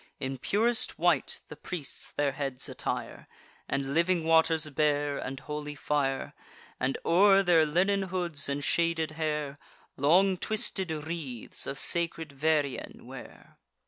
In 0.19 0.39
purest 0.39 0.97
white 0.97 1.41
the 1.47 1.55
priests 1.55 2.09
their 2.09 2.31
heads 2.31 2.67
attire; 2.67 3.27
And 3.69 3.93
living 3.93 4.23
waters 4.23 4.67
bear, 4.71 5.19
and 5.19 5.39
holy 5.39 5.75
fire; 5.75 6.33
And, 6.79 6.97
o'er 7.05 7.43
their 7.43 7.67
linen 7.67 8.01
hoods 8.09 8.49
and 8.49 8.63
shaded 8.63 9.11
hair, 9.11 9.59
Long 9.97 10.37
twisted 10.37 10.89
wreaths 10.89 11.67
of 11.67 11.77
sacred 11.77 12.31
vervain 12.31 13.05
wear. 13.05 13.59